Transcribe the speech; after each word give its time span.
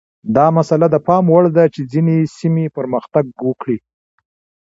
دا 0.35 0.45
مسئله 0.57 0.87
د 0.91 0.97
پام 1.07 1.23
وړ 1.33 1.45
ده 1.57 1.65
چې 1.73 1.81
ځینې 1.91 2.15
سیمې 2.37 2.65
پرمختګ 2.77 3.25
وکړي. 3.47 3.77